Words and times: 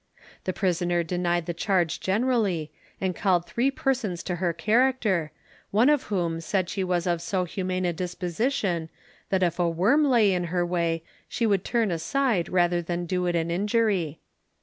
The 0.45 0.51
prisoner 0.51 1.03
denied 1.03 1.45
the 1.45 1.53
charge 1.53 1.99
generally, 1.99 2.71
and 2.99 3.15
called 3.15 3.45
three 3.45 3.69
persons 3.69 4.23
to 4.23 4.37
her 4.37 4.51
character, 4.51 5.31
one 5.69 5.89
of 5.91 6.05
whom 6.05 6.41
said 6.41 6.69
she 6.69 6.83
was 6.83 7.05
of 7.05 7.21
so 7.21 7.43
humane 7.43 7.85
a 7.85 7.93
disposition, 7.93 8.89
that 9.29 9.43
if 9.43 9.59
a 9.59 9.69
worm 9.69 10.03
lay 10.03 10.33
in 10.33 10.45
her 10.45 10.65
way, 10.65 11.03
she 11.29 11.45
would 11.45 11.63
turn 11.63 11.91
aside 11.91 12.49
rather 12.49 12.81
than 12.81 13.05
do 13.05 13.27
it 13.27 13.35
an 13.35 13.51
injury. 13.51 14.19